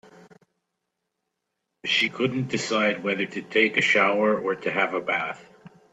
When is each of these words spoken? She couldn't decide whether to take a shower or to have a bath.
She 1.85 2.09
couldn't 2.09 2.47
decide 2.47 3.03
whether 3.03 3.27
to 3.27 3.41
take 3.43 3.77
a 3.77 3.81
shower 3.81 4.35
or 4.35 4.55
to 4.55 4.71
have 4.71 4.95
a 4.95 4.99
bath. 4.99 5.45